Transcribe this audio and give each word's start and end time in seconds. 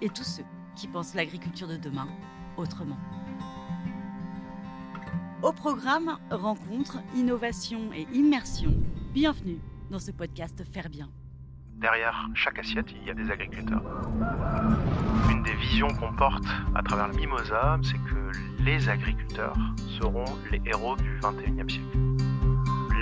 et 0.00 0.08
tous 0.08 0.24
ceux 0.24 0.44
qui 0.74 0.88
pensent 0.88 1.14
l'agriculture 1.14 1.68
de 1.68 1.76
demain 1.76 2.08
autrement. 2.56 2.98
Au 5.42 5.52
programme 5.52 6.18
Rencontres, 6.30 6.98
innovation 7.14 7.92
et 7.94 8.06
immersion, 8.12 8.74
bienvenue 9.12 9.58
dans 9.90 9.98
ce 9.98 10.10
podcast 10.10 10.64
Faire 10.72 10.88
bien. 10.88 11.08
Derrière 11.76 12.28
chaque 12.34 12.58
assiette, 12.58 12.86
il 12.92 13.06
y 13.06 13.10
a 13.10 13.14
des 13.14 13.30
agriculteurs. 13.30 13.82
Une 15.30 15.42
des 15.42 15.54
visions 15.54 15.88
qu'on 15.88 16.14
porte 16.14 16.44
à 16.74 16.82
travers 16.82 17.08
le 17.08 17.14
Mimosa, 17.14 17.78
c'est 17.82 17.98
que 17.98 18.62
les 18.62 18.88
agriculteurs 18.88 19.56
seront 20.00 20.24
les 20.50 20.60
héros 20.64 20.96
du 20.96 21.18
21e 21.20 21.70
siècle 21.70 22.15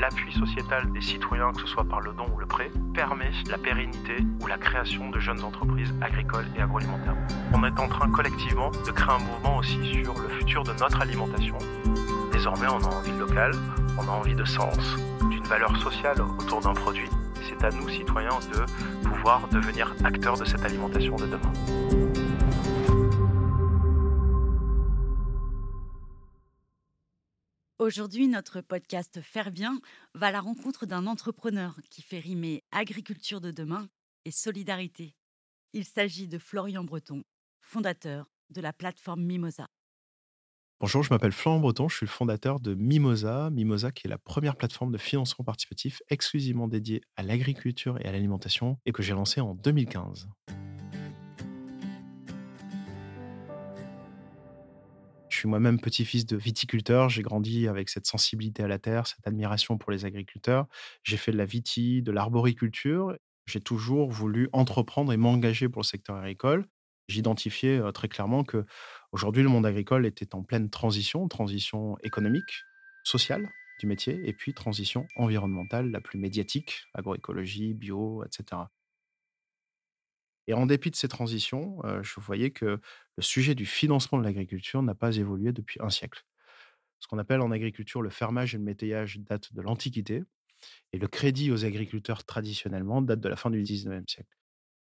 l'appui 0.04 0.34
sociétal 0.34 0.92
des 0.92 1.00
citoyens, 1.00 1.50
que 1.52 1.62
ce 1.62 1.66
soit 1.66 1.84
par 1.84 2.00
le 2.02 2.12
don 2.12 2.26
ou 2.34 2.38
le 2.38 2.44
prêt, 2.44 2.70
permet 2.92 3.30
la 3.48 3.56
pérennité 3.56 4.18
ou 4.42 4.46
la 4.46 4.58
création 4.58 5.08
de 5.08 5.18
jeunes 5.18 5.42
entreprises 5.42 5.94
agricoles 6.02 6.44
et 6.58 6.60
agroalimentaires. 6.60 7.16
On 7.54 7.64
est 7.64 7.80
en 7.80 7.88
train 7.88 8.10
collectivement 8.10 8.70
de 8.70 8.90
créer 8.90 9.14
un 9.14 9.18
mouvement 9.18 9.56
aussi 9.56 9.78
sur 9.94 10.12
le 10.20 10.28
futur 10.28 10.62
de 10.62 10.72
notre 10.74 11.00
alimentation. 11.00 11.56
Désormais, 12.32 12.66
on 12.66 12.80
a 12.80 12.94
envie 12.94 13.12
de 13.12 13.18
local, 13.18 13.52
on 13.98 14.06
a 14.06 14.12
envie 14.12 14.34
de 14.34 14.44
sens, 14.44 14.76
d'une 15.30 15.44
valeur 15.44 15.74
sociale 15.78 16.20
autour 16.20 16.60
d'un 16.60 16.74
produit. 16.74 17.08
C'est 17.48 17.64
à 17.64 17.70
nous, 17.70 17.88
citoyens, 17.88 18.38
de 18.52 19.08
pouvoir 19.08 19.48
devenir 19.48 19.94
acteurs 20.04 20.36
de 20.36 20.44
cette 20.44 20.66
alimentation 20.66 21.16
de 21.16 21.24
demain. 21.24 22.23
Aujourd'hui, 27.80 28.28
notre 28.28 28.60
podcast 28.60 29.20
Faire 29.20 29.50
bien 29.50 29.80
va 30.14 30.28
à 30.28 30.30
la 30.30 30.40
rencontre 30.40 30.86
d'un 30.86 31.08
entrepreneur 31.08 31.74
qui 31.90 32.02
fait 32.02 32.20
rimer 32.20 32.62
agriculture 32.70 33.40
de 33.40 33.50
demain 33.50 33.88
et 34.24 34.30
solidarité. 34.30 35.16
Il 35.72 35.84
s'agit 35.84 36.28
de 36.28 36.38
Florian 36.38 36.84
Breton, 36.84 37.24
fondateur 37.60 38.30
de 38.50 38.60
la 38.60 38.72
plateforme 38.72 39.24
Mimosa. 39.24 39.66
Bonjour, 40.78 41.02
je 41.02 41.10
m'appelle 41.10 41.32
Florian 41.32 41.58
Breton, 41.58 41.88
je 41.88 41.96
suis 41.96 42.06
le 42.06 42.12
fondateur 42.12 42.60
de 42.60 42.74
Mimosa. 42.74 43.50
Mimosa 43.50 43.90
qui 43.90 44.06
est 44.06 44.10
la 44.10 44.18
première 44.18 44.54
plateforme 44.54 44.92
de 44.92 44.98
financement 44.98 45.44
participatif 45.44 46.00
exclusivement 46.10 46.68
dédiée 46.68 47.02
à 47.16 47.24
l'agriculture 47.24 47.98
et 48.00 48.04
à 48.04 48.12
l'alimentation 48.12 48.78
et 48.86 48.92
que 48.92 49.02
j'ai 49.02 49.14
lancée 49.14 49.40
en 49.40 49.56
2015. 49.56 50.28
Moi-même 55.46 55.80
petit-fils 55.80 56.26
de 56.26 56.36
viticulteur. 56.36 57.08
J'ai 57.08 57.22
grandi 57.22 57.68
avec 57.68 57.88
cette 57.88 58.06
sensibilité 58.06 58.62
à 58.62 58.68
la 58.68 58.78
terre, 58.78 59.06
cette 59.06 59.26
admiration 59.26 59.78
pour 59.78 59.92
les 59.92 60.04
agriculteurs. 60.04 60.66
J'ai 61.02 61.16
fait 61.16 61.32
de 61.32 61.36
la 61.36 61.46
vitie, 61.46 62.02
de 62.02 62.12
l'arboriculture. 62.12 63.16
J'ai 63.46 63.60
toujours 63.60 64.10
voulu 64.10 64.48
entreprendre 64.52 65.12
et 65.12 65.16
m'engager 65.16 65.68
pour 65.68 65.82
le 65.82 65.86
secteur 65.86 66.16
agricole. 66.16 66.66
J'identifiais 67.08 67.78
euh, 67.78 67.92
très 67.92 68.08
clairement 68.08 68.44
que 68.44 68.64
aujourd'hui 69.12 69.42
le 69.42 69.48
monde 69.48 69.66
agricole 69.66 70.06
était 70.06 70.34
en 70.34 70.42
pleine 70.42 70.70
transition, 70.70 71.28
transition 71.28 71.98
économique, 72.02 72.64
sociale 73.02 73.50
du 73.80 73.86
métier, 73.86 74.20
et 74.24 74.32
puis 74.32 74.54
transition 74.54 75.06
environnementale 75.16 75.90
la 75.90 76.00
plus 76.00 76.18
médiatique, 76.18 76.84
agroécologie, 76.94 77.74
bio, 77.74 78.24
etc. 78.24 78.62
Et 80.46 80.54
en 80.54 80.66
dépit 80.66 80.90
de 80.90 80.96
ces 80.96 81.08
transitions, 81.08 81.80
je 82.02 82.20
voyais 82.20 82.50
que 82.50 82.80
le 83.16 83.22
sujet 83.22 83.54
du 83.54 83.66
financement 83.66 84.18
de 84.18 84.24
l'agriculture 84.24 84.82
n'a 84.82 84.94
pas 84.94 85.16
évolué 85.16 85.52
depuis 85.52 85.80
un 85.82 85.90
siècle. 85.90 86.24
Ce 87.00 87.08
qu'on 87.08 87.18
appelle 87.18 87.40
en 87.40 87.50
agriculture 87.50 88.02
le 88.02 88.10
fermage 88.10 88.54
et 88.54 88.58
le 88.58 88.64
métayage 88.64 89.18
date 89.20 89.52
de 89.52 89.62
l'Antiquité, 89.62 90.22
et 90.92 90.98
le 90.98 91.08
crédit 91.08 91.50
aux 91.50 91.64
agriculteurs 91.64 92.24
traditionnellement 92.24 93.02
date 93.02 93.20
de 93.20 93.28
la 93.28 93.36
fin 93.36 93.50
du 93.50 93.62
XIXe 93.62 94.04
siècle. 94.06 94.36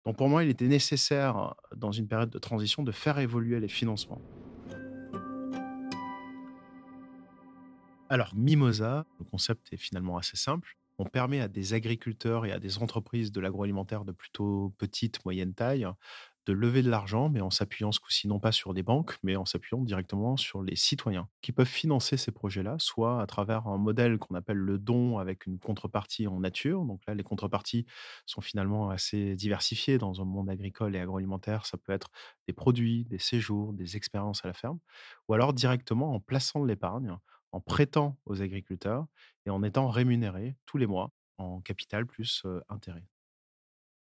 Donc 0.05 0.17
pour 0.17 0.29
moi, 0.29 0.43
il 0.43 0.49
était 0.49 0.67
nécessaire, 0.67 1.53
dans 1.75 1.91
une 1.91 2.07
période 2.07 2.29
de 2.29 2.39
transition, 2.39 2.81
de 2.81 2.91
faire 2.91 3.19
évoluer 3.19 3.59
les 3.59 3.67
financements. 3.67 4.21
Alors, 8.09 8.33
Mimosa, 8.35 9.05
le 9.19 9.25
concept 9.25 9.73
est 9.73 9.77
finalement 9.77 10.17
assez 10.17 10.37
simple 10.37 10.76
on 10.99 11.05
permet 11.05 11.41
à 11.41 11.47
des 11.47 11.73
agriculteurs 11.73 12.45
et 12.45 12.51
à 12.51 12.59
des 12.59 12.79
entreprises 12.79 13.31
de 13.31 13.39
l'agroalimentaire 13.41 14.05
de 14.05 14.11
plutôt 14.11 14.73
petite, 14.77 15.23
moyenne 15.25 15.53
taille 15.53 15.87
de 16.45 16.53
lever 16.53 16.81
de 16.81 16.89
l'argent, 16.89 17.27
mais 17.27 17.41
en 17.41 17.49
s'appuyant 17.49 17.91
ce 17.91 17.99
coup-ci 17.99 18.27
non 18.27 18.39
pas 18.39 18.53
sur 18.53 18.73
des 18.73 18.81
banques, 18.81 19.17
mais 19.21 19.35
en 19.35 19.43
s'appuyant 19.43 19.81
directement 19.83 20.37
sur 20.37 20.63
les 20.63 20.77
citoyens 20.77 21.27
qui 21.41 21.51
peuvent 21.51 21.67
financer 21.67 22.15
ces 22.15 22.31
projets-là, 22.31 22.77
soit 22.79 23.21
à 23.21 23.27
travers 23.27 23.67
un 23.67 23.77
modèle 23.77 24.17
qu'on 24.17 24.33
appelle 24.35 24.57
le 24.57 24.77
don 24.77 25.17
avec 25.17 25.45
une 25.45 25.59
contrepartie 25.59 26.25
en 26.25 26.39
nature. 26.39 26.85
Donc 26.85 27.01
là, 27.05 27.15
les 27.15 27.23
contreparties 27.23 27.85
sont 28.25 28.39
finalement 28.39 28.89
assez 28.89 29.35
diversifiées 29.35 29.97
dans 29.97 30.21
un 30.21 30.25
monde 30.25 30.49
agricole 30.49 30.95
et 30.95 30.99
agroalimentaire. 30.99 31.65
Ça 31.65 31.77
peut 31.77 31.91
être 31.91 32.11
des 32.47 32.53
produits, 32.53 33.03
des 33.05 33.19
séjours, 33.19 33.73
des 33.73 33.97
expériences 33.97 34.45
à 34.45 34.47
la 34.47 34.53
ferme, 34.53 34.79
ou 35.27 35.33
alors 35.33 35.53
directement 35.53 36.13
en 36.13 36.21
plaçant 36.21 36.61
de 36.61 36.67
l'épargne 36.67 37.17
en 37.51 37.61
prêtant 37.61 38.17
aux 38.25 38.41
agriculteurs 38.41 39.07
et 39.45 39.49
en 39.49 39.63
étant 39.63 39.89
rémunérés 39.89 40.55
tous 40.65 40.77
les 40.77 40.87
mois 40.87 41.11
en 41.37 41.61
capital 41.61 42.05
plus 42.05 42.43
intérêt. 42.69 43.05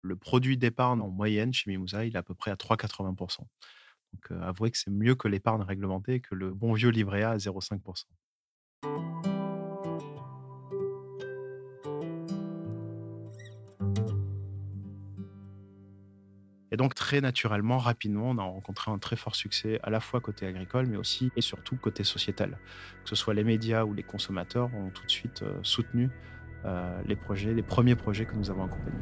Le 0.02 0.16
produit 0.16 0.56
d'épargne 0.56 1.00
en 1.00 1.08
moyenne 1.08 1.52
chez 1.52 1.70
Mimouza, 1.70 2.04
il 2.04 2.14
est 2.14 2.18
à 2.18 2.22
peu 2.22 2.34
près 2.34 2.50
à 2.50 2.56
3,80%. 2.56 3.40
Donc 4.12 4.42
avouez 4.42 4.70
que 4.70 4.78
c'est 4.78 4.90
mieux 4.90 5.14
que 5.14 5.28
l'épargne 5.28 5.62
réglementée 5.62 6.20
que 6.20 6.34
le 6.34 6.54
bon 6.54 6.72
vieux 6.72 6.90
livret 6.90 7.22
A 7.22 7.30
à 7.30 7.36
0,5%. 7.36 8.04
Donc 16.78 16.94
très 16.94 17.20
naturellement, 17.20 17.78
rapidement, 17.78 18.30
on 18.30 18.38
a 18.38 18.44
rencontré 18.44 18.92
un 18.92 18.98
très 18.98 19.16
fort 19.16 19.34
succès 19.34 19.80
à 19.82 19.90
la 19.90 19.98
fois 19.98 20.20
côté 20.20 20.46
agricole, 20.46 20.86
mais 20.86 20.96
aussi 20.96 21.32
et 21.34 21.40
surtout 21.40 21.74
côté 21.74 22.04
sociétal. 22.04 22.56
Que 23.02 23.08
ce 23.10 23.16
soit 23.16 23.34
les 23.34 23.42
médias 23.42 23.84
ou 23.84 23.94
les 23.94 24.04
consommateurs 24.04 24.72
ont 24.74 24.90
tout 24.90 25.04
de 25.04 25.10
suite 25.10 25.42
euh, 25.42 25.58
soutenu 25.64 26.08
euh, 26.64 27.02
les 27.04 27.16
projets, 27.16 27.52
les 27.52 27.64
premiers 27.64 27.96
projets 27.96 28.26
que 28.26 28.34
nous 28.36 28.48
avons 28.48 28.64
accompagnés. 28.64 28.96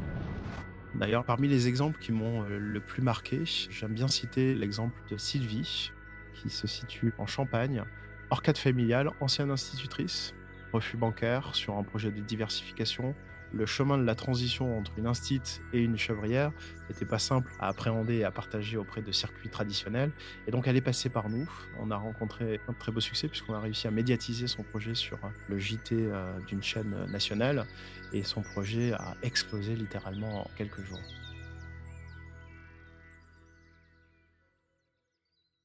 D'ailleurs, 0.95 1.23
parmi 1.23 1.47
les 1.47 1.67
exemples 1.67 1.99
qui 1.99 2.11
m'ont 2.11 2.41
euh, 2.45 2.57
le 2.57 2.79
plus 2.79 3.03
marqué, 3.03 3.43
j'aime 3.45 3.93
bien 3.93 4.07
citer 4.07 4.55
l'exemple 4.55 4.99
de 5.11 5.17
Sylvie, 5.17 5.91
qui 6.33 6.49
se 6.49 6.65
situe 6.65 7.13
en 7.19 7.27
Champagne, 7.27 7.83
orcade 8.31 8.57
familiale, 8.57 9.11
ancienne 9.19 9.51
institutrice, 9.51 10.33
refus 10.73 10.97
bancaire 10.97 11.53
sur 11.53 11.77
un 11.77 11.83
projet 11.83 12.09
de 12.09 12.21
diversification, 12.21 13.13
le 13.53 13.65
chemin 13.65 13.97
de 13.97 14.03
la 14.03 14.15
transition 14.15 14.77
entre 14.77 14.91
une 14.97 15.07
instite 15.07 15.61
et 15.73 15.81
une 15.81 15.97
chevrière 15.97 16.51
n'était 16.89 17.05
pas 17.05 17.19
simple 17.19 17.51
à 17.59 17.67
appréhender 17.67 18.15
et 18.15 18.23
à 18.23 18.31
partager 18.31 18.77
auprès 18.77 19.01
de 19.01 19.11
circuits 19.11 19.49
traditionnels. 19.49 20.11
Et 20.47 20.51
donc, 20.51 20.67
elle 20.67 20.75
est 20.75 20.81
passée 20.81 21.09
par 21.09 21.29
nous. 21.29 21.49
On 21.79 21.91
a 21.91 21.97
rencontré 21.97 22.59
un 22.67 22.73
très 22.73 22.91
beau 22.91 22.99
succès 22.99 23.27
puisqu'on 23.27 23.53
a 23.53 23.59
réussi 23.59 23.87
à 23.87 23.91
médiatiser 23.91 24.47
son 24.47 24.63
projet 24.63 24.95
sur 24.95 25.19
le 25.47 25.57
JT 25.57 25.95
euh, 25.95 26.39
d'une 26.47 26.63
chaîne 26.63 26.95
nationale. 27.09 27.65
Et 28.13 28.23
son 28.23 28.41
projet 28.41 28.93
a 28.93 29.15
explosé 29.21 29.75
littéralement 29.75 30.45
en 30.45 30.51
quelques 30.55 30.83
jours. 30.83 30.99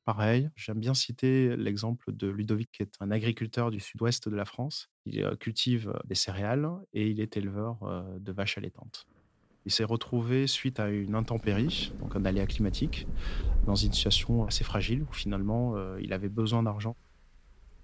Pareil, 0.04 0.50
j'aime 0.56 0.80
bien 0.80 0.94
citer 0.94 1.56
l'exemple 1.56 2.12
de 2.12 2.26
Ludovic, 2.26 2.72
qui 2.72 2.82
est 2.82 2.92
un 2.98 3.12
agriculteur 3.12 3.70
du 3.70 3.78
sud-ouest 3.78 4.28
de 4.28 4.34
la 4.34 4.44
France. 4.44 4.90
Il 5.06 5.22
euh, 5.22 5.36
cultive 5.36 5.90
euh, 5.90 5.98
des 6.04 6.16
céréales 6.16 6.68
et 6.92 7.08
il 7.08 7.20
est 7.20 7.36
éleveur 7.36 7.78
euh, 7.84 8.02
de 8.18 8.32
vaches 8.32 8.58
allaitantes. 8.58 9.06
Il 9.64 9.70
s'est 9.70 9.84
retrouvé 9.84 10.48
suite 10.48 10.80
à 10.80 10.90
une 10.90 11.14
intempérie, 11.14 11.92
donc 12.00 12.16
un 12.16 12.24
aléa 12.24 12.46
climatique, 12.46 13.06
dans 13.64 13.76
une 13.76 13.92
situation 13.92 14.44
assez 14.44 14.64
fragile 14.64 15.04
où 15.08 15.12
finalement 15.12 15.76
il 15.98 16.12
avait 16.12 16.28
besoin 16.28 16.64
d'argent. 16.64 16.96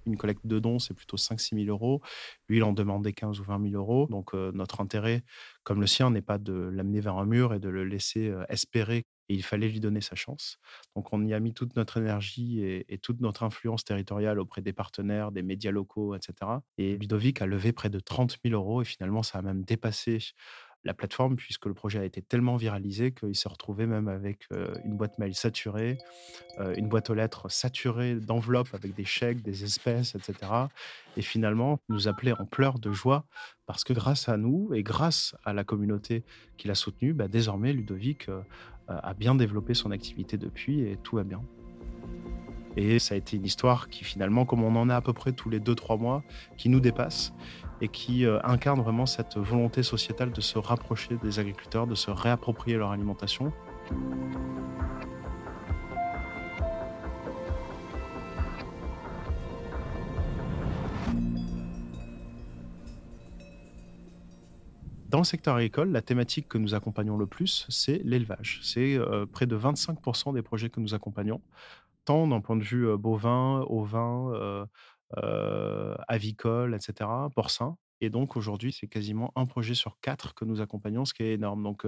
Une 0.05 0.17
collecte 0.17 0.45
de 0.45 0.59
dons, 0.59 0.81
c'est 0.81 0.95
plutôt 0.95 1.17
5-6 1.17 1.67
000 1.67 1.69
euros. 1.69 2.03
Lui, 2.49 2.57
il 2.57 2.65
en 2.65 2.73
demandait 2.73 3.13
15 3.13 3.39
ou 3.39 3.45
20 3.45 3.71
000 3.71 3.81
euros. 3.81 4.09
Donc, 4.11 4.35
notre 4.35 4.81
intérêt, 4.81 5.23
comme 5.63 5.81
le 5.81 5.87
sien, 5.87 6.11
n'est 6.11 6.21
pas 6.21 6.39
de 6.39 6.53
l'amener 6.53 6.99
vers 6.99 7.17
un 7.17 7.27
mur 7.27 7.55
et 7.55 7.61
de 7.61 7.69
le 7.69 7.85
laisser 7.85 8.35
espérer 8.49 9.05
et 9.29 9.35
il 9.35 9.43
fallait 9.43 9.69
lui 9.69 9.81
donner 9.81 10.01
sa 10.01 10.15
chance. 10.17 10.59
Donc 10.97 11.13
on 11.13 11.25
y 11.25 11.35
a 11.35 11.41
mis 11.41 11.55
toute 11.55 11.77
notre 11.77 11.99
énergie 11.99 12.63
et, 12.63 12.99
toute 12.99 13.21
notre 13.21 13.43
influence 13.43 13.85
territoriale 13.85 14.41
auprès 14.41 14.63
des 14.63 14.73
partenaires, 14.73 15.33
des 15.33 15.43
médias 15.43 15.71
locaux, 15.71 16.15
etc. 16.15 16.51
Et 16.79 16.97
Ludovic 16.97 17.43
a 17.43 17.47
levé 17.47 17.73
près 17.73 17.91
de 17.91 18.01
30 18.01 18.39
000 18.45 18.55
euros 18.55 18.83
et 18.83 18.85
finalement 18.85 19.23
ça 19.23 19.39
a 19.39 19.43
même 19.43 19.65
dépassé 19.65 20.19
la 20.89 20.95
plateforme 20.95 21.37
puisque 21.37 21.67
le 21.67 21.75
projet 21.75 21.99
a 21.99 22.05
été 22.05 22.23
tellement 22.23 22.57
viralisé 22.57 23.13
qu'il 23.13 23.37
s'est 23.37 23.49
retrouvé 23.49 23.87
même 23.87 24.09
avec 24.09 24.47
euh, 24.53 24.75
une 24.87 24.97
boîte 24.97 25.19
mail 25.19 25.35
saturée, 25.35 25.99
euh, 26.61 26.75
une 26.77 26.89
boîte 26.89 27.11
aux 27.11 27.15
lettres 27.15 27.51
saturée 27.51 28.15
d'enveloppes 28.15 28.73
avec 28.73 28.95
des 28.95 29.05
chèques, 29.05 29.43
des 29.43 29.65
espèces, 29.65 30.15
etc. 30.15 30.51
Et 31.19 31.23
finalement, 31.23 31.79
nous 31.91 32.09
appelait 32.09 32.33
en 32.33 32.47
pleurs 32.47 32.79
de 32.79 32.91
joie 32.91 33.27
parce 33.67 33.85
que 33.85 33.93
grâce 33.93 34.31
à 34.31 34.39
nous 34.39 34.73
et 34.73 34.83
grâce 34.83 35.37
à 35.45 35.53
la 35.53 35.63
communauté 35.63 36.25
qui 36.57 36.69
l'a 36.69 36.75
soutenu, 36.75 37.13
bah, 37.13 37.29
désormais 37.29 37.75
Ludovic 37.75 38.31
euh, 38.31 38.41
a 38.89 39.13
bien 39.13 39.35
développé 39.35 39.75
son 39.75 39.91
activité 39.91 40.39
depuis 40.39 40.81
et 40.81 40.97
tout 40.97 41.17
va 41.17 41.25
bien. 41.25 41.43
Et 42.77 42.99
ça 42.99 43.15
a 43.15 43.19
été 43.19 43.37
une 43.37 43.45
histoire 43.45 43.89
qui 43.89 44.05
finalement, 44.05 44.45
comme 44.45 44.63
on 44.63 44.77
en 44.77 44.89
a 44.89 44.97
à 44.97 45.01
peu 45.01 45.13
près 45.13 45.33
tous 45.33 45.51
les 45.51 45.61
2-3 45.61 45.99
mois, 45.99 46.23
qui 46.57 46.69
nous 46.69 46.81
dépasse 46.81 47.33
et 47.81 47.89
qui 47.89 48.25
euh, 48.25 48.39
incarne 48.45 48.81
vraiment 48.81 49.07
cette 49.07 49.37
volonté 49.37 49.83
sociétale 49.83 50.33
de 50.33 50.41
se 50.41 50.59
rapprocher 50.59 51.17
des 51.23 51.39
agriculteurs, 51.39 51.87
de 51.87 51.95
se 51.95 52.11
réapproprier 52.11 52.77
leur 52.77 52.91
alimentation. 52.91 53.53
Dans 65.09 65.19
le 65.19 65.25
secteur 65.25 65.55
agricole, 65.55 65.91
la 65.91 66.03
thématique 66.03 66.49
que 66.49 66.59
nous 66.59 66.75
accompagnons 66.75 67.17
le 67.17 67.27
plus, 67.27 67.65
c'est 67.71 68.03
l'élevage. 68.05 68.61
C'est 68.63 68.95
euh, 68.95 69.25
près 69.25 69.47
de 69.47 69.57
25% 69.57 70.35
des 70.35 70.43
projets 70.43 70.69
que 70.69 70.81
nous 70.81 70.93
accompagnons, 70.93 71.41
d'un 72.09 72.41
point 72.41 72.57
de 72.57 72.65
vue 72.65 72.97
bovin, 72.97 73.65
ovin, 73.69 74.67
avicole, 76.09 76.75
etc., 76.75 77.09
porcin. 77.35 77.77
Et 78.01 78.11
donc 78.11 78.37
aujourd'hui, 78.37 78.73
c'est 78.73 78.87
quasiment 78.87 79.33
un 79.35 79.45
projet 79.45 79.75
sur 79.75 79.99
quatre 80.01 80.33
que 80.35 80.45
nous 80.45 80.61
accompagnons, 80.61 81.05
ce 81.05 81.13
qui 81.13 81.25
est 81.25 81.35
énorme. 81.35 81.65
Donc 81.65 81.85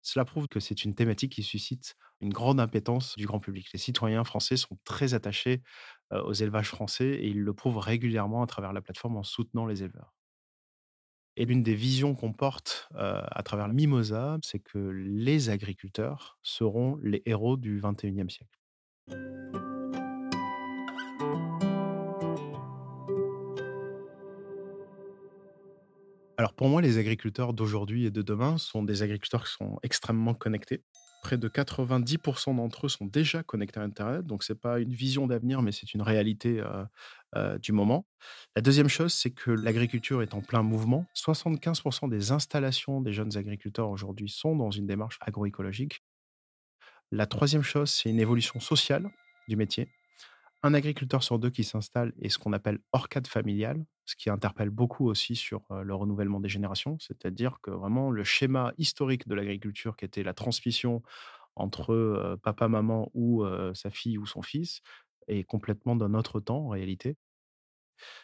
cela 0.00 0.24
prouve 0.24 0.48
que 0.48 0.58
c'est 0.58 0.84
une 0.84 0.94
thématique 0.94 1.32
qui 1.32 1.42
suscite 1.42 1.96
une 2.20 2.32
grande 2.32 2.60
impétence 2.60 3.14
du 3.16 3.26
grand 3.26 3.40
public. 3.40 3.68
Les 3.72 3.78
citoyens 3.78 4.24
français 4.24 4.56
sont 4.56 4.78
très 4.84 5.12
attachés 5.12 5.62
aux 6.10 6.32
élevages 6.32 6.68
français 6.68 7.10
et 7.10 7.28
ils 7.28 7.42
le 7.42 7.52
prouvent 7.52 7.78
régulièrement 7.78 8.42
à 8.42 8.46
travers 8.46 8.72
la 8.72 8.80
plateforme 8.80 9.16
en 9.18 9.22
soutenant 9.22 9.66
les 9.66 9.82
éleveurs. 9.82 10.14
Et 11.36 11.44
l'une 11.44 11.62
des 11.62 11.74
visions 11.74 12.14
qu'on 12.14 12.32
porte 12.32 12.88
à 12.94 13.42
travers 13.42 13.68
le 13.68 13.74
Mimosa, 13.74 14.38
c'est 14.42 14.60
que 14.60 14.78
les 14.78 15.50
agriculteurs 15.50 16.38
seront 16.42 16.98
les 17.02 17.22
héros 17.26 17.58
du 17.58 17.80
21e 17.80 18.30
siècle. 18.30 18.59
Alors 26.40 26.54
pour 26.54 26.70
moi, 26.70 26.80
les 26.80 26.96
agriculteurs 26.96 27.52
d'aujourd'hui 27.52 28.06
et 28.06 28.10
de 28.10 28.22
demain 28.22 28.56
sont 28.56 28.82
des 28.82 29.02
agriculteurs 29.02 29.44
qui 29.44 29.52
sont 29.52 29.78
extrêmement 29.82 30.32
connectés. 30.32 30.82
Près 31.22 31.36
de 31.36 31.50
90% 31.50 32.56
d'entre 32.56 32.86
eux 32.86 32.88
sont 32.88 33.04
déjà 33.04 33.42
connectés 33.42 33.78
à 33.78 33.82
Internet, 33.82 34.24
donc 34.24 34.42
ce 34.42 34.54
n'est 34.54 34.58
pas 34.58 34.80
une 34.80 34.94
vision 34.94 35.26
d'avenir, 35.26 35.60
mais 35.60 35.70
c'est 35.70 35.92
une 35.92 36.00
réalité 36.00 36.60
euh, 36.60 36.82
euh, 37.36 37.58
du 37.58 37.72
moment. 37.72 38.06
La 38.56 38.62
deuxième 38.62 38.88
chose, 38.88 39.12
c'est 39.12 39.32
que 39.32 39.50
l'agriculture 39.50 40.22
est 40.22 40.32
en 40.32 40.40
plein 40.40 40.62
mouvement. 40.62 41.04
75% 41.14 42.08
des 42.08 42.32
installations 42.32 43.02
des 43.02 43.12
jeunes 43.12 43.36
agriculteurs 43.36 43.90
aujourd'hui 43.90 44.30
sont 44.30 44.56
dans 44.56 44.70
une 44.70 44.86
démarche 44.86 45.18
agroécologique. 45.20 46.02
La 47.12 47.26
troisième 47.26 47.62
chose, 47.62 47.90
c'est 47.90 48.10
une 48.10 48.20
évolution 48.20 48.60
sociale 48.60 49.10
du 49.48 49.56
métier 49.56 49.88
un 50.62 50.74
agriculteur 50.74 51.22
sur 51.22 51.38
deux 51.38 51.50
qui 51.50 51.64
s'installe 51.64 52.12
est 52.20 52.28
ce 52.30 52.38
qu'on 52.38 52.52
appelle 52.52 52.80
hors 52.92 53.08
cadre 53.08 53.30
familial, 53.30 53.86
ce 54.06 54.16
qui 54.16 54.30
interpelle 54.30 54.70
beaucoup 54.70 55.08
aussi 55.08 55.36
sur 55.36 55.62
le 55.70 55.94
renouvellement 55.94 56.40
des 56.40 56.50
générations. 56.50 56.98
C'est-à-dire 57.00 57.60
que 57.62 57.70
vraiment 57.70 58.10
le 58.10 58.24
schéma 58.24 58.72
historique 58.78 59.28
de 59.28 59.34
l'agriculture, 59.34 59.96
qui 59.96 60.04
était 60.04 60.22
la 60.22 60.34
transmission 60.34 61.02
entre 61.56 62.38
papa, 62.42 62.68
maman 62.68 63.10
ou 63.14 63.44
sa 63.74 63.90
fille 63.90 64.18
ou 64.18 64.26
son 64.26 64.42
fils, 64.42 64.82
est 65.28 65.44
complètement 65.44 65.96
d'un 65.96 66.14
autre 66.14 66.40
temps 66.40 66.66
en 66.66 66.68
réalité. 66.70 67.16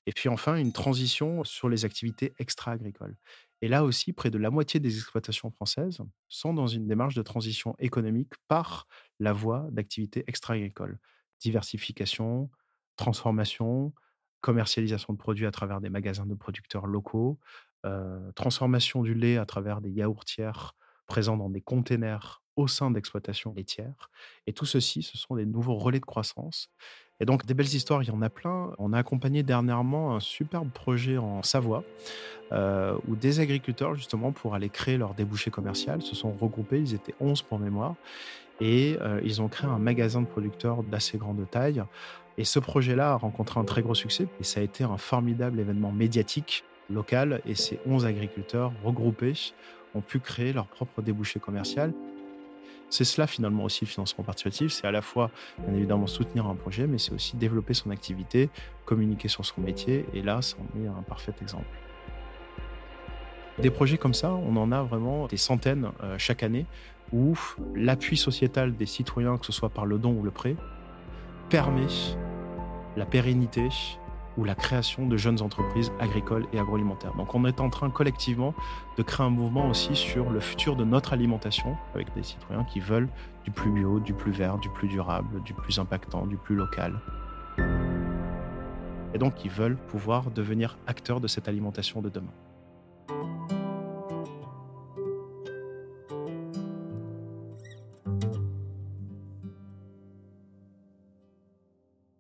Et 0.07 0.13
puis 0.13 0.29
enfin, 0.29 0.57
une 0.57 0.73
transition 0.73 1.45
sur 1.45 1.69
les 1.69 1.85
activités 1.85 2.33
extra-agricoles. 2.39 3.17
Et 3.63 3.69
là 3.69 3.85
aussi, 3.85 4.13
près 4.13 4.31
de 4.31 4.39
la 4.39 4.51
moitié 4.51 4.81
des 4.81 4.97
exploitations 4.97 5.51
françaises 5.51 5.99
sont 6.29 6.55
dans 6.55 6.67
une 6.67 6.87
démarche 6.87 7.15
de 7.15 7.23
transition 7.23 7.75
économique 7.79 8.33
par 8.49 8.87
la 9.19 9.33
voie 9.33 9.67
d'activités 9.73 10.25
extra-agricoles 10.27 10.99
diversification, 11.41 12.51
transformation, 12.97 13.93
commercialisation 14.41 15.13
de 15.13 15.19
produits 15.19 15.47
à 15.47 15.51
travers 15.51 15.81
des 15.83 15.91
magasins 15.91 16.27
de 16.27 16.35
producteurs 16.35 16.87
locaux, 16.87 17.39
euh, 17.85 18.33
transformation 18.33 19.03
du 19.03 19.15
lait 19.15 19.37
à 19.37 19.47
travers 19.47 19.81
des 19.81 19.91
yaourtières 19.91 20.75
présents 21.07 21.37
dans 21.37 21.51
des 21.51 21.61
containers 21.61 22.43
au 22.57 22.67
sein 22.69 22.91
d'exploitations 22.91 23.53
laitières. 23.55 24.11
Et 24.47 24.53
tout 24.55 24.65
ceci, 24.65 25.03
ce 25.03 25.19
sont 25.19 25.37
des 25.37 25.47
nouveaux 25.47 25.77
relais 25.77 26.01
de 26.01 26.07
croissance. 26.07 26.71
Et 27.21 27.25
donc, 27.25 27.47
des 27.47 27.55
belles 27.55 27.67
histoires, 27.67 28.03
il 28.03 28.09
y 28.09 28.13
en 28.13 28.21
a 28.21 28.29
plein. 28.29 28.73
On 28.79 28.93
a 28.93 28.99
accompagné 28.99 29.43
dernièrement 29.43 30.15
un 30.15 30.21
superbe 30.21 30.71
projet 30.71 31.17
en 31.17 31.43
Savoie, 31.43 31.83
euh, 32.53 32.97
où 33.09 33.17
des 33.17 33.41
agriculteurs, 33.41 33.95
justement, 33.95 34.33
pour 34.33 34.55
aller 34.55 34.69
créer 34.69 34.99
leur 34.99 35.15
débouché 35.15 35.51
commercial, 35.51 36.03
se 36.03 36.15
sont 36.15 36.33
regroupés. 36.33 36.81
Ils 36.81 36.95
étaient 36.95 37.15
11 37.21 37.43
pour 37.43 37.59
mémoire 37.59 37.95
et 38.61 38.97
euh, 39.01 39.21
ils 39.25 39.43
ont 39.43 39.49
créé 39.49 39.69
un 39.69 39.79
magasin 39.79 40.23
de 40.23 40.27
producteurs 40.27 40.83
d'assez 40.83 41.19
grande 41.19 41.45
taille. 41.51 41.83
Et 42.39 42.45
ce 42.45 42.59
projet-là 42.59 43.13
a 43.13 43.17
rencontré 43.17 43.61
un 43.61 43.65
très 43.65 43.83
gros 43.83 43.95
succès 43.95 44.29
et 44.41 44.45
ça 44.45 44.61
a 44.61 44.63
été 44.63 44.85
un 44.85 44.99
formidable 44.99 45.59
événement 45.59 45.93
médiatique 45.93 46.65
local 46.91 47.41
et 47.47 47.55
ces 47.55 47.81
11 47.87 48.07
agriculteurs 48.07 48.73
regroupés 48.85 49.53
ont 49.95 50.01
pu 50.01 50.21
créer 50.21 50.53
leur 50.53 50.67
propre 50.67 51.03
débouché 51.03 51.41
commercial. 51.41 51.93
C'est 52.89 53.05
cela 53.05 53.27
finalement 53.27 53.65
aussi 53.65 53.85
le 53.85 53.91
financement 53.91 54.23
participatif, 54.23 54.73
c'est 54.73 54.87
à 54.87 54.93
la 54.93 55.03
fois 55.03 55.31
bien 55.59 55.75
évidemment 55.75 56.07
soutenir 56.07 56.47
un 56.47 56.55
projet, 56.55 56.87
mais 56.87 56.99
c'est 56.99 57.13
aussi 57.13 57.37
développer 57.37 57.75
son 57.75 57.91
activité, 57.91 58.49
communiquer 58.85 59.29
sur 59.29 59.45
son 59.45 59.61
métier, 59.61 60.07
et 60.15 60.23
là, 60.23 60.41
c'en 60.41 60.59
est 60.81 60.87
un 60.87 61.03
parfait 61.03 61.35
exemple. 61.43 61.67
Des 63.59 63.71
projets 63.71 63.99
comme 63.99 64.15
ça, 64.15 64.33
on 64.33 64.57
en 64.57 64.71
a 64.71 64.83
vraiment 64.83 65.27
des 65.27 65.39
centaines 65.39 65.91
euh, 66.03 66.17
chaque 66.19 66.43
année 66.43 66.67
où 67.13 67.35
l'appui 67.75 68.17
sociétal 68.17 68.77
des 68.77 68.87
citoyens, 68.87 69.39
que 69.39 69.47
ce 69.47 69.53
soit 69.53 69.71
par 69.71 69.87
le 69.87 69.99
don 69.99 70.13
ou 70.13 70.23
le 70.23 70.31
prêt, 70.31 70.57
permet 71.49 71.87
la 72.97 73.07
pérennité 73.07 73.69
ou 74.37 74.45
la 74.45 74.55
création 74.55 75.07
de 75.07 75.17
jeunes 75.17 75.43
entreprises 75.43 75.93
agricoles 76.01 76.47
et 76.53 76.59
agroalimentaires. 76.59 77.15
Donc 77.15 77.35
on 77.35 77.45
est 77.45 77.61
en 77.61 77.71
train 77.71 77.91
collectivement 77.91 78.55
de 78.97 79.03
créer 79.03 79.27
un 79.27 79.31
mouvement 79.31 79.69
aussi 79.69 79.95
sur 79.97 80.31
le 80.31 80.41
futur 80.41 80.77
de 80.77 80.85
notre 80.85 81.13
alimentation 81.13 81.77
avec 81.95 82.13
des 82.15 82.23
citoyens 82.23 82.65
qui 82.65 82.81
veulent 82.81 83.09
du 83.45 83.51
plus 83.51 83.71
bio, 83.71 84.01
du 84.01 84.13
plus 84.13 84.33
vert, 84.33 84.59
du 84.59 84.69
plus 84.71 84.89
durable, 84.89 85.43
du 85.43 85.55
plus 85.55 85.79
impactant, 85.79 86.27
du 86.27 86.37
plus 86.37 86.55
local. 86.55 87.01
Et 89.15 89.19
donc 89.19 89.35
qui 89.35 89.49
veulent 89.49 89.77
pouvoir 89.77 90.31
devenir 90.31 90.77
acteurs 90.87 91.21
de 91.21 91.29
cette 91.29 91.49
alimentation 91.49 92.03
de 92.03 92.09
demain. 92.09 92.33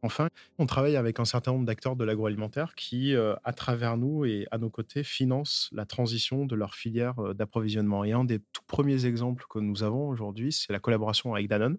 Enfin, 0.06 0.28
on 0.58 0.66
travaille 0.66 0.94
avec 0.94 1.18
un 1.18 1.24
certain 1.24 1.50
nombre 1.50 1.64
d'acteurs 1.64 1.96
de 1.96 2.04
l'agroalimentaire 2.04 2.76
qui, 2.76 3.12
euh, 3.16 3.34
à 3.42 3.52
travers 3.52 3.96
nous 3.96 4.24
et 4.24 4.46
à 4.52 4.58
nos 4.58 4.70
côtés, 4.70 5.02
financent 5.02 5.68
la 5.72 5.84
transition 5.84 6.46
de 6.46 6.54
leur 6.54 6.76
filière 6.76 7.18
euh, 7.18 7.34
d'approvisionnement. 7.34 8.04
Et 8.04 8.12
un 8.12 8.22
des 8.22 8.38
tout 8.38 8.62
premiers 8.68 9.04
exemples 9.04 9.46
que 9.50 9.58
nous 9.58 9.82
avons 9.82 10.08
aujourd'hui, 10.08 10.52
c'est 10.52 10.72
la 10.72 10.78
collaboration 10.78 11.34
avec 11.34 11.48
Danone. 11.48 11.78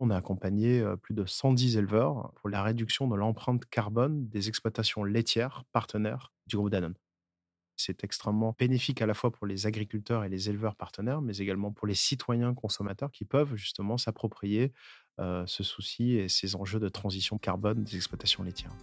On 0.00 0.08
a 0.08 0.16
accompagné 0.16 0.80
euh, 0.80 0.96
plus 0.96 1.12
de 1.12 1.26
110 1.26 1.76
éleveurs 1.76 2.32
pour 2.36 2.48
la 2.48 2.62
réduction 2.62 3.06
de 3.06 3.16
l'empreinte 3.16 3.66
carbone 3.66 4.26
des 4.30 4.48
exploitations 4.48 5.04
laitières 5.04 5.64
partenaires 5.70 6.32
du 6.46 6.56
groupe 6.56 6.70
Danone. 6.70 6.94
C'est 7.80 8.02
extrêmement 8.02 8.56
bénéfique 8.58 9.00
à 9.02 9.06
la 9.06 9.14
fois 9.14 9.30
pour 9.30 9.46
les 9.46 9.66
agriculteurs 9.66 10.24
et 10.24 10.28
les 10.28 10.50
éleveurs 10.50 10.74
partenaires, 10.74 11.22
mais 11.22 11.36
également 11.36 11.70
pour 11.70 11.86
les 11.86 11.94
citoyens 11.94 12.52
consommateurs 12.52 13.12
qui 13.12 13.24
peuvent 13.24 13.54
justement 13.54 13.96
s'approprier 13.98 14.72
euh, 15.20 15.44
ce 15.46 15.62
souci 15.62 16.16
et 16.16 16.28
ces 16.28 16.56
enjeux 16.56 16.80
de 16.80 16.88
transition 16.88 17.38
carbone 17.38 17.84
des 17.84 17.94
exploitations 17.94 18.42
laitières. 18.42 18.76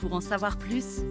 Pour 0.00 0.12
en 0.12 0.20
savoir 0.20 0.58
plus, 0.58 1.04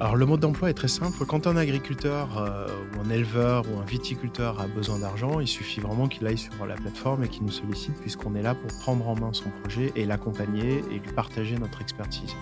alors 0.00 0.16
le 0.16 0.26
mode 0.26 0.40
d'emploi 0.40 0.70
est 0.70 0.74
très 0.74 0.88
simple. 0.88 1.24
Quand 1.26 1.46
un 1.46 1.56
agriculteur 1.56 2.36
euh, 2.38 2.66
ou 2.96 3.00
un 3.06 3.10
éleveur 3.10 3.64
ou 3.70 3.78
un 3.78 3.84
viticulteur 3.84 4.60
a 4.60 4.66
besoin 4.66 4.98
d'argent, 4.98 5.38
il 5.38 5.46
suffit 5.46 5.80
vraiment 5.80 6.08
qu'il 6.08 6.26
aille 6.26 6.38
sur 6.38 6.66
la 6.66 6.74
plateforme 6.74 7.22
et 7.22 7.28
qu'il 7.28 7.44
nous 7.44 7.52
sollicite 7.52 7.94
puisqu'on 8.00 8.34
est 8.34 8.42
là 8.42 8.54
pour 8.54 8.70
prendre 8.80 9.06
en 9.06 9.14
main 9.14 9.32
son 9.32 9.50
projet 9.62 9.92
et 9.94 10.04
l'accompagner 10.04 10.78
et 10.90 10.98
lui 10.98 11.12
partager 11.14 11.56
notre 11.56 11.82
expertise. 11.82 12.34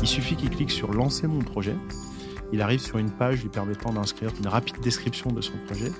Il 0.00 0.08
suffit 0.08 0.36
qu'il 0.36 0.50
clique 0.50 0.70
sur 0.70 0.92
lancer 0.92 1.26
mon 1.26 1.40
projet 1.40 1.76
il 2.52 2.62
arrive 2.62 2.80
sur 2.80 2.98
une 2.98 3.10
page 3.10 3.42
lui 3.42 3.50
permettant 3.50 3.92
d'inscrire 3.92 4.30
une 4.38 4.48
rapide 4.48 4.80
description 4.80 5.30
de 5.30 5.40
son 5.40 5.52
projet. 5.66 5.92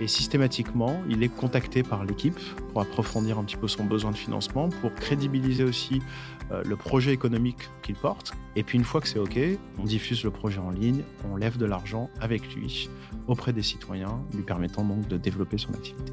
Et 0.00 0.06
systématiquement, 0.06 1.00
il 1.08 1.22
est 1.22 1.28
contacté 1.28 1.82
par 1.82 2.04
l'équipe 2.04 2.38
pour 2.70 2.80
approfondir 2.80 3.38
un 3.38 3.44
petit 3.44 3.56
peu 3.56 3.66
son 3.66 3.84
besoin 3.84 4.12
de 4.12 4.16
financement, 4.16 4.68
pour 4.68 4.94
crédibiliser 4.94 5.64
aussi 5.64 6.00
euh, 6.52 6.62
le 6.64 6.76
projet 6.76 7.12
économique 7.12 7.68
qu'il 7.82 7.96
porte. 7.96 8.32
Et 8.54 8.62
puis 8.62 8.78
une 8.78 8.84
fois 8.84 9.00
que 9.00 9.08
c'est 9.08 9.18
OK, 9.18 9.38
on 9.78 9.84
diffuse 9.84 10.22
le 10.22 10.30
projet 10.30 10.60
en 10.60 10.70
ligne, 10.70 11.02
on 11.30 11.36
lève 11.36 11.56
de 11.58 11.66
l'argent 11.66 12.10
avec 12.20 12.54
lui 12.54 12.88
auprès 13.26 13.52
des 13.52 13.62
citoyens, 13.62 14.20
lui 14.34 14.42
permettant 14.42 14.84
donc 14.84 15.08
de 15.08 15.16
développer 15.16 15.58
son 15.58 15.72
activité. 15.74 16.12